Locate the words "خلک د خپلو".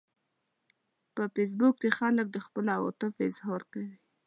1.97-2.69